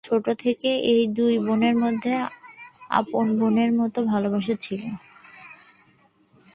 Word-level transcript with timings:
ছোট 0.03 0.25
থেকেই 0.43 0.77
এই 0.91 1.01
দুই 1.17 1.33
বোনের 1.45 1.75
মধ্যে 1.83 2.13
আপন 2.91 3.25
বোনের 3.39 3.71
মতো 3.79 3.99
ভালোবাসা 4.11 4.55
ছিল। 4.59 4.81